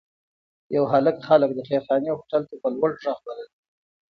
[0.75, 3.49] یو هلک خلک د خیرخانې هوټل ته په لوړ غږ بلل.